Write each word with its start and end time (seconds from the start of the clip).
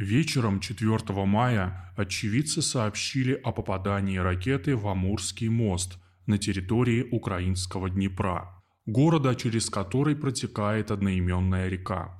Вечером 0.00 0.60
4 0.60 1.26
мая 1.26 1.92
очевидцы 1.94 2.62
сообщили 2.62 3.34
о 3.34 3.52
попадании 3.52 4.16
ракеты 4.16 4.74
в 4.74 4.88
Амурский 4.88 5.50
мост 5.50 5.98
на 6.24 6.38
территории 6.38 7.06
украинского 7.12 7.90
Днепра, 7.90 8.64
города, 8.86 9.34
через 9.34 9.68
который 9.68 10.16
протекает 10.16 10.90
одноименная 10.90 11.68
река. 11.68 12.18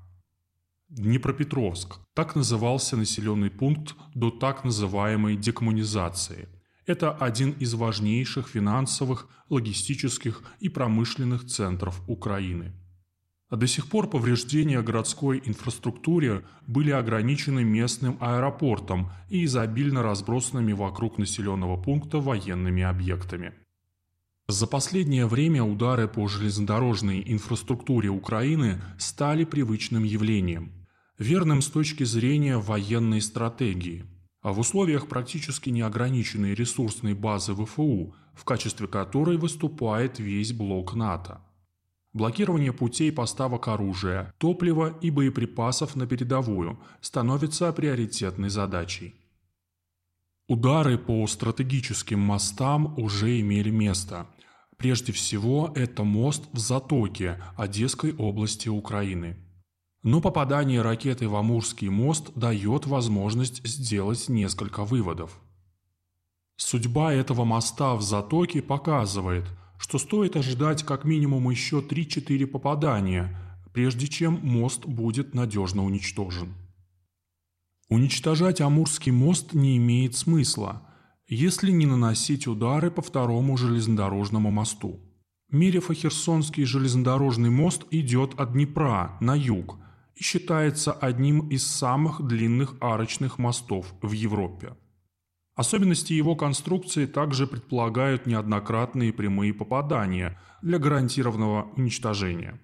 Днепропетровск– 0.91 2.01
так 2.15 2.37
назывался 2.37 2.99
населенный 2.99 3.51
пункт 3.51 3.95
до 4.15 4.31
так 4.31 4.63
называемой 4.63 5.37
декоммунизации. 5.39 6.51
Это 6.85 7.13
один 7.13 7.53
из 7.53 7.73
важнейших 7.73 8.47
финансовых, 8.49 9.27
логистических 9.49 10.43
и 10.59 10.69
промышленных 10.69 11.47
центров 11.47 12.03
Украины. 12.09 12.75
А 13.51 13.57
до 13.57 13.67
сих 13.67 13.89
пор 13.89 14.09
повреждения 14.09 14.81
городской 14.81 15.43
инфраструктуре 15.45 16.45
были 16.69 16.93
ограничены 16.93 17.65
местным 17.65 18.17
аэропортом 18.21 19.11
и 19.29 19.45
изобильно 19.45 20.05
разбросанными 20.05 20.73
вокруг 20.73 21.19
населенного 21.19 21.77
пункта 21.77 22.19
военными 22.19 22.85
объектами. 22.85 23.53
За 24.47 24.69
последнее 24.69 25.27
время 25.27 25.65
удары 25.65 26.07
по 26.07 26.29
железнодорожной 26.29 27.25
инфраструктуре 27.27 28.09
Украины 28.09 28.81
стали 28.99 29.45
привычным 29.45 30.05
явлением, 30.05 30.87
верным 31.19 31.61
с 31.61 31.67
точки 31.67 32.05
зрения 32.05 32.57
военной 32.57 33.21
стратегии, 33.21 34.05
а 34.43 34.53
в 34.53 34.61
условиях 34.61 35.09
практически 35.09 35.71
неограниченной 35.71 36.55
ресурсной 36.55 37.15
базы 37.15 37.55
ВФУ, 37.55 38.15
в 38.33 38.45
качестве 38.45 38.87
которой 38.87 39.39
выступает 39.39 40.21
весь 40.21 40.53
блок 40.53 40.95
НАТО– 40.95 41.41
Блокирование 42.13 42.73
путей 42.73 43.13
поставок 43.13 43.69
оружия, 43.69 44.35
топлива 44.39 44.99
и 45.01 45.11
боеприпасов 45.11 45.95
на 45.95 46.09
передовую 46.09 46.81
становится 47.01 47.73
приоритетной 47.73 48.49
задачей. 48.49 49.15
Удары 50.49 50.99
по 50.99 51.25
стратегическим 51.29 52.19
мостам 52.19 52.99
уже 52.99 53.41
имели 53.41 53.71
место. 53.71 54.27
Прежде 54.77 55.13
всего, 55.13 55.73
это 55.77 56.03
мост 56.03 56.49
в 56.53 56.59
Затоке 56.59 57.41
Одесской 57.57 58.13
области 58.17 58.69
Украины. 58.69 59.37
Но 60.03 60.21
попадание 60.21 60.83
ракеты 60.83 61.29
в 61.29 61.37
Амурский 61.37 61.91
мост 61.91 62.33
дает 62.35 62.87
возможность 62.87 63.65
сделать 63.65 64.29
несколько 64.29 64.85
выводов. 64.85 65.39
Судьба 66.57 67.13
этого 67.13 67.45
моста 67.45 67.95
в 67.95 68.03
Затоке 68.03 68.63
показывает– 68.63 69.45
что 69.81 69.99
стоит 69.99 70.37
ожидать 70.37 70.83
как 70.83 71.05
минимум 71.05 71.49
еще 71.49 71.81
3-4 71.81 72.47
попадания, 72.47 73.35
прежде 73.73 74.09
чем 74.09 74.39
мост 74.43 74.85
будет 74.85 75.35
надежно 75.35 75.85
уничтожен. 75.85 76.53
Уничтожать 77.89 78.61
Амурский 78.61 79.11
мост 79.11 79.55
не 79.55 79.79
имеет 79.79 80.15
смысла, 80.15 80.87
если 81.27 81.71
не 81.71 81.87
наносить 81.87 82.47
удары 82.47 82.91
по 82.91 83.01
второму 83.01 83.57
железнодорожному 83.57 84.51
мосту. 84.51 85.01
Мерев-Херсонский 85.51 86.65
железнодорожный 86.65 87.51
мост 87.51 87.85
идет 87.91 88.39
от 88.39 88.53
Днепра 88.53 89.17
на 89.21 89.35
юг 89.35 89.79
и 90.15 90.23
считается 90.23 90.93
одним 90.93 91.49
из 91.49 91.67
самых 91.67 92.23
длинных 92.23 92.75
арочных 92.81 93.39
мостов 93.39 93.95
в 94.03 94.13
Европе. 94.13 94.75
Особенности 95.61 96.15
его 96.15 96.37
конструкции 96.37 97.05
также 97.05 97.47
предполагают 97.47 98.25
неоднократные 98.25 99.13
прямые 99.13 99.53
попадания 99.53 100.41
для 100.63 100.79
гарантированного 100.79 101.71
уничтожения. 101.77 102.59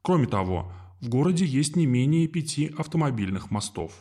Кроме 0.00 0.26
того, 0.26 0.72
в 1.02 1.10
городе 1.10 1.44
есть 1.44 1.76
не 1.76 1.84
менее 1.84 2.26
пяти 2.26 2.72
автомобильных 2.78 3.50
мостов. 3.50 3.92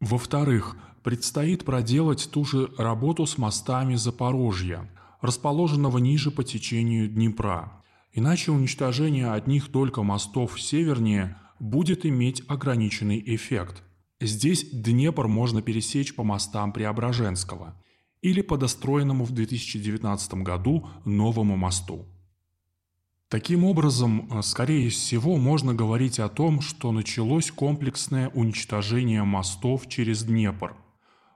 Во-вторых, 0.00 0.76
предстоит 1.02 1.64
проделать 1.64 2.28
ту 2.30 2.44
же 2.44 2.70
работу 2.76 3.24
с 3.24 3.38
мостами 3.38 3.94
Запорожья, 3.94 4.86
расположенного 5.22 5.96
ниже 5.96 6.30
по 6.30 6.44
течению 6.44 7.08
Днепра. 7.08 7.82
Иначе 8.12 8.52
уничтожение 8.52 9.32
одних 9.32 9.72
только 9.72 10.02
мостов 10.02 10.60
севернее 10.60 11.38
будет 11.60 12.04
иметь 12.04 12.42
ограниченный 12.46 13.22
эффект– 13.24 13.84
Здесь 14.20 14.68
Днепр 14.70 15.28
можно 15.28 15.62
пересечь 15.62 16.14
по 16.14 16.22
мостам 16.22 16.72
Преображенского 16.72 17.74
или 18.20 18.42
по 18.42 18.58
достроенному 18.58 19.24
в 19.24 19.32
2019 19.32 20.34
году 20.34 20.86
новому 21.06 21.56
мосту. 21.56 22.06
Таким 23.28 23.64
образом, 23.64 24.28
э, 24.30 24.42
скорее 24.42 24.90
всего, 24.90 25.36
можно 25.36 25.72
говорить 25.72 26.18
о 26.18 26.28
том, 26.28 26.60
что 26.60 26.92
началось 26.92 27.50
комплексное 27.50 28.28
уничтожение 28.30 29.22
мостов 29.22 29.88
через 29.88 30.24
Днепр, 30.24 30.76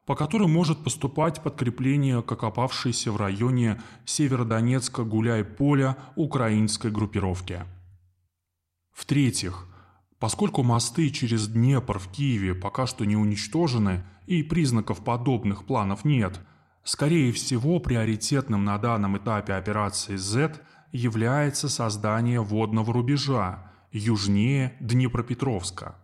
по 0.04 0.14
которым 0.14 0.52
может 0.52 0.84
поступать 0.84 1.42
подкрепление 1.42 2.20
к 2.20 2.30
окопавшейся 2.30 3.12
в 3.12 3.16
районе 3.16 3.80
Северодонецка 4.04 5.04
гуляй-поля 5.04 5.96
украинской 6.16 6.90
группировки. 6.90 7.62
В-третьих, 8.92 9.66
Поскольку 10.24 10.62
мосты 10.62 11.10
через 11.10 11.48
Днепр 11.48 11.98
в 11.98 12.08
Киеве 12.08 12.54
пока 12.54 12.86
что 12.86 13.04
не 13.04 13.14
уничтожены 13.14 14.04
и 14.26 14.42
признаков 14.42 15.04
подобных 15.04 15.66
планов 15.66 16.06
нет, 16.06 16.40
скорее 16.82 17.30
всего 17.30 17.78
приоритетным 17.78 18.64
на 18.64 18.78
данном 18.78 19.18
этапе 19.18 19.52
операции 19.52 20.16
Z 20.16 20.62
является 20.92 21.68
создание 21.68 22.40
водного 22.40 22.90
рубежа 22.94 23.70
южнее 23.92 24.72
Днепропетровска. 24.80 25.96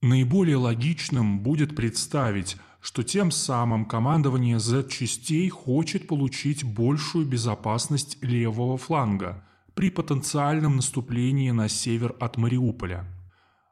Наиболее 0.00 0.56
логичным 0.56 1.40
будет 1.40 1.74
представить, 1.74 2.56
что 2.80 3.02
тем 3.02 3.32
самым 3.32 3.84
командование 3.84 4.60
Z-частей 4.60 5.48
хочет 5.48 6.06
получить 6.06 6.62
большую 6.62 7.26
безопасность 7.26 8.22
левого 8.22 8.78
фланга– 8.78 9.42
при 9.78 9.90
потенциальном 9.90 10.74
наступлении 10.74 11.52
на 11.52 11.68
север 11.68 12.16
от 12.18 12.36
Мариуполя. 12.36 13.04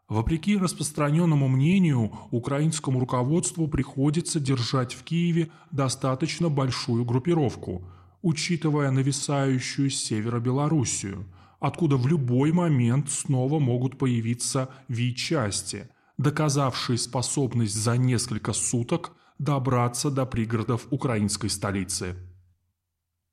Вопреки 0.08 0.56
распространенному 0.56 1.48
мнению, 1.48 2.12
украинскому 2.30 3.00
руководству 3.00 3.66
приходится 3.66 4.38
держать 4.38 4.94
в 4.94 5.02
Киеве 5.02 5.50
достаточно 5.72 6.48
большую 6.48 7.04
группировку, 7.04 7.82
учитывая 8.22 8.92
нависающую 8.92 9.90
с 9.90 9.96
севера 9.96 10.38
Белоруссию, 10.38 11.26
откуда 11.58 11.96
в 11.96 12.06
любой 12.06 12.52
момент 12.52 13.10
снова 13.10 13.58
могут 13.58 13.98
появиться 13.98 14.70
Ви-части, 14.86 15.90
доказавшие 16.18 16.98
способность 16.98 17.74
за 17.74 17.96
несколько 17.96 18.52
суток 18.52 19.10
добраться 19.40 20.12
до 20.12 20.24
пригородов 20.24 20.86
украинской 20.92 21.50
столицы. 21.50 22.14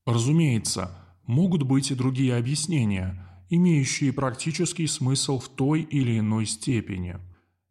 Разумеется, 0.08 1.03
Могут 1.26 1.64
быть 1.64 1.90
и 1.90 1.96
другие 1.96 2.36
объяснения, 2.36 3.26
имеющие 3.50 4.12
практический 4.12 4.88
смысл 4.88 5.40
в 5.40 5.48
той 5.48 5.82
или 5.82 6.20
иной 6.20 6.46
степени. 6.46 7.18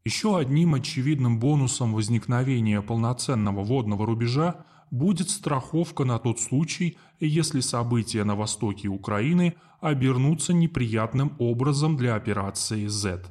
Еще 0.05 0.39
одним 0.39 0.75
очевидным 0.75 1.39
бонусом 1.39 1.93
возникновения 1.93 2.81
полноценного 2.81 3.63
водного 3.63 4.07
рубежа 4.07 4.65
будет 4.91 5.29
страховка 5.29 6.05
на 6.05 6.19
тот 6.19 6.41
случай, 6.41 6.97
если 7.21 7.61
события 7.61 8.25
на 8.25 8.37
востоке 8.37 8.89
Украины 8.89 9.55
обернутся 9.81 10.55
неприятным 10.55 11.37
образом 11.39 11.97
для 11.97 12.15
операции 12.15 12.87
Z. 12.87 13.27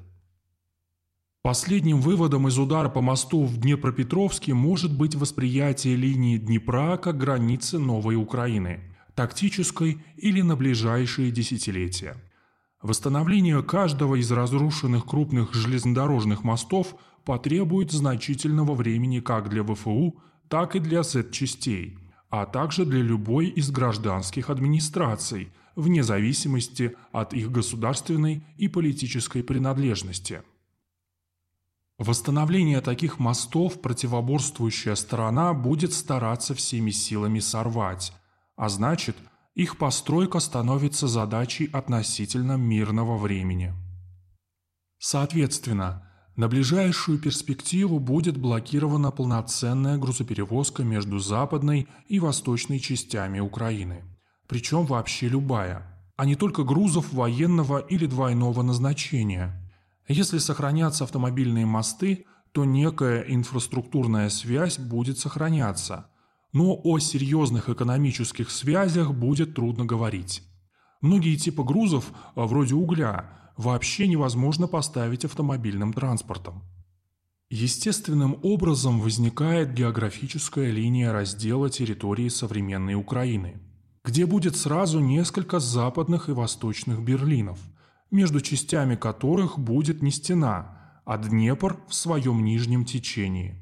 Последним 1.41 1.99
выводом 1.99 2.47
из 2.47 2.59
удара 2.59 2.89
по 2.89 3.01
мосту 3.01 3.43
в 3.43 3.57
Днепропетровске 3.57 4.53
может 4.53 4.95
быть 4.95 5.15
восприятие 5.15 5.95
линии 5.95 6.37
Днепра 6.37 6.97
как 6.97 7.17
границы 7.17 7.79
новой 7.79 8.15
Украины– 8.15 8.81
тактической 9.15 10.03
или 10.17 10.41
на 10.41 10.55
ближайшие 10.55 11.31
десятилетия. 11.31 12.15
Восстановление 12.81 13.61
каждого 13.61 14.15
из 14.15 14.31
разрушенных 14.31 15.05
крупных 15.05 15.53
железнодорожных 15.53 16.43
мостов 16.43 16.95
потребует 17.25 17.91
значительного 17.91 18.73
времени 18.73 19.19
как 19.19 19.49
для 19.49 19.63
ВФУ, 19.63 20.19
так 20.47 20.75
и 20.75 20.79
для 20.79 21.03
Z-частей, 21.03 21.99
а 22.29 22.45
также 22.45 22.85
для 22.85 23.01
любой 23.01 23.47
из 23.47 23.69
гражданских 23.69 24.49
администраций, 24.49 25.51
вне 25.75 26.03
зависимости 26.03 26.95
от 27.11 27.33
их 27.33 27.51
государственной 27.51 28.43
и 28.57 28.67
политической 28.67 29.43
принадлежности. 29.43 30.41
Восстановление 31.97 32.81
таких 32.81 33.19
мостов 33.19 33.79
противоборствующая 33.79 34.95
сторона 34.95 35.53
будет 35.53 35.93
стараться 35.93 36.55
всеми 36.55 36.89
силами 36.89 37.39
сорвать, 37.39 38.11
а 38.61 38.69
значит, 38.69 39.17
их 39.55 39.79
постройка 39.79 40.39
становится 40.39 41.07
задачей 41.07 41.67
относительно 41.73 42.57
мирного 42.57 43.17
времени. 43.17 43.73
Соответственно, 44.99 46.07
на 46.35 46.47
ближайшую 46.47 47.17
перспективу 47.17 47.97
будет 47.97 48.37
блокирована 48.37 49.09
полноценная 49.09 49.97
грузоперевозка 49.97 50.83
между 50.83 51.17
западной 51.17 51.87
и 52.07 52.19
восточной 52.19 52.79
частями 52.79 53.39
Украины. 53.39 54.03
Причем 54.47 54.85
вообще 54.85 55.27
любая, 55.27 56.13
а 56.15 56.27
не 56.27 56.35
только 56.35 56.63
грузов 56.63 57.11
военного 57.13 57.79
или 57.79 58.05
двойного 58.05 58.61
назначения. 58.61 59.73
Если 60.07 60.37
сохранятся 60.37 61.05
автомобильные 61.05 61.65
мосты, 61.65 62.27
то 62.51 62.63
некая 62.63 63.21
инфраструктурная 63.21 64.29
связь 64.29 64.77
будет 64.77 65.17
сохраняться. 65.17 66.10
Но 66.53 66.79
о 66.83 66.99
серьезных 66.99 67.69
экономических 67.69 68.51
связях 68.51 69.13
будет 69.13 69.55
трудно 69.55 69.85
говорить. 69.85 70.43
Многие 70.99 71.35
типы 71.35 71.63
грузов, 71.63 72.11
а, 72.35 72.45
вроде 72.45 72.75
угля, 72.75 73.51
вообще 73.57 74.07
невозможно 74.07 74.67
поставить 74.67 75.25
автомобильным 75.25 75.93
транспортом. 75.93 76.63
Естественным 77.49 78.39
образом 78.43 78.99
возникает 78.99 79.73
географическая 79.73 80.71
линия 80.71 81.11
раздела 81.11 81.69
территории 81.69 82.29
современной 82.29 82.95
Украины, 82.95 83.61
где 84.03 84.25
будет 84.25 84.55
сразу 84.55 84.99
несколько 84.99 85.59
западных 85.59 86.29
и 86.29 86.33
восточных 86.33 87.01
Берлинов, 87.01 87.59
между 88.09 88.41
частями 88.41 88.95
которых 88.95 89.57
будет 89.57 90.01
не 90.01 90.11
стена– 90.11 90.77
а 91.05 91.17
Днепр 91.17 91.79
в 91.87 91.93
своем 91.93 92.43
нижнем 92.43 92.85
течении. 92.85 93.60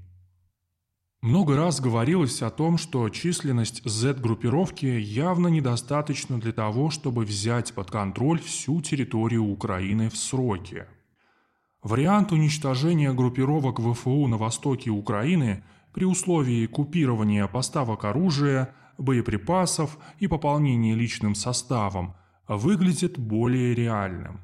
Много 1.22 1.58
раз 1.58 1.82
говорилось 1.82 2.42
о 2.42 2.50
том, 2.50 2.78
что 2.78 3.10
численность 3.10 3.84
Z-группировки 3.84 4.86
явно 4.86 5.50
недостаточна 5.50 6.40
для 6.40 6.54
того, 6.54 6.92
чтобы 6.92 7.26
взять 7.26 7.74
под 7.74 7.92
контроль 7.92 8.40
всю 8.40 8.82
территорию 8.82 9.44
Украины 9.44 10.10
в 10.10 10.16
сроки. 10.16 10.86
Вариант 11.84 12.32
уничтожения 12.32 13.12
группировок 13.12 13.82
ВФУ 13.82 14.28
на 14.28 14.38
востоке 14.38 14.92
Украины 14.92 15.66
при 15.94 16.06
условии 16.06 16.66
купирования 16.68 17.48
поставок 17.48 18.06
оружия, 18.06 18.74
боеприпасов 18.98 19.98
и 20.20 20.28
пополнения 20.28 20.96
личным 20.96 21.36
составом 21.36 22.16
выглядит 22.48 23.20
более 23.20 23.76
реальным. 23.76 24.40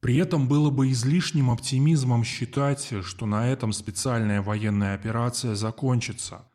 При 0.00 0.16
этом 0.16 0.48
было 0.48 0.70
бы 0.70 0.90
излишним 0.90 1.50
оптимизмом 1.50 2.24
считать, 2.24 2.90
что 3.02 3.26
на 3.26 3.48
этом 3.48 3.72
специальная 3.72 4.40
военная 4.40 4.94
операция 4.94 5.54
закончится. 5.54 6.48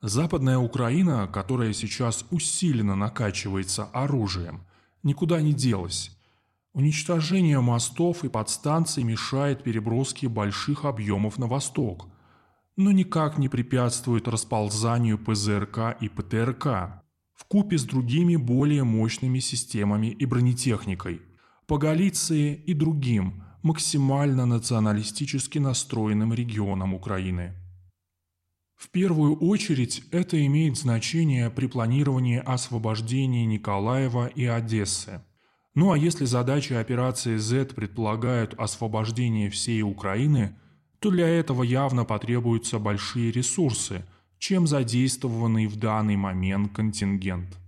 Западная 0.00 0.58
Украина, 0.58 1.26
которая 1.26 1.72
сейчас 1.72 2.24
усиленно 2.30 2.94
накачивается 2.94 3.84
оружием, 3.86 4.64
никуда 5.02 5.40
не 5.40 5.52
делась. 5.52 6.16
Уничтожение 6.74 7.60
мостов 7.60 8.24
и 8.24 8.28
подстанций 8.28 9.02
мешает 9.02 9.64
переброске 9.64 10.28
больших 10.28 10.84
объемов 10.84 11.38
на 11.38 11.46
восток, 11.46 12.06
но 12.76 12.92
никак 12.92 13.36
не 13.36 13.48
препятствует 13.48 14.28
расползанию 14.28 15.18
ПЗРК 15.18 15.96
и 16.00 16.08
ПТРК 16.08 17.02
в 17.34 17.44
купе 17.48 17.78
с 17.78 17.84
другими 17.84 18.36
более 18.36 18.84
мощными 18.84 19.40
системами 19.40 20.06
и 20.06 20.24
бронетехникой– 20.24 21.22
по 21.66 21.78
Галиции 21.78 22.54
и 22.54 22.74
другим 22.74 23.44
максимально 23.62 24.46
националистически 24.46 25.58
настроенным 25.58 26.34
регионам 26.34 26.94
Украины. 26.94 27.54
В 28.76 28.90
первую 28.90 29.36
очередь 29.36 30.02
это 30.10 30.44
имеет 30.44 30.76
значение 30.76 31.50
при 31.50 31.68
планировании 31.68 32.42
освобождения 32.44 33.46
Николаева 33.46 34.26
и 34.26 34.44
Одессы. 34.44 35.22
Ну 35.74 35.92
а 35.92 35.96
если 35.96 36.24
задачи 36.24 36.72
операции 36.72 37.36
Z 37.36 37.66
предполагают 37.76 38.54
освобождение 38.58 39.50
всей 39.50 39.82
Украины, 39.82 40.56
то 40.98 41.10
для 41.10 41.28
этого 41.28 41.62
явно 41.62 42.04
потребуются 42.04 42.80
большие 42.80 43.30
ресурсы, 43.30 44.04
чем 44.38 44.66
задействованный 44.66 45.68
в 45.68 45.76
данный 45.76 46.16
момент 46.16 46.72
контингент. 46.72 47.61